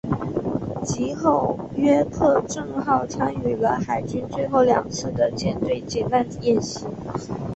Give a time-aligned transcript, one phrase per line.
[0.83, 6.87] 及后约克镇号参与了海军最后两次的舰队解难演习。